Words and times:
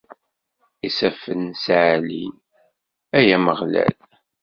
Isaffen 0.87 1.41
ssaɛlin, 1.53 2.33
ay 3.17 3.27
Ameɣlal. 3.35 3.95